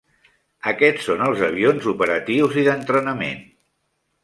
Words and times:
Aquests 0.71 1.05
són 1.09 1.21
els 1.25 1.43
avions 1.49 1.85
operatius 1.93 2.59
i 2.63 2.65
d'entrenament. 2.71 3.47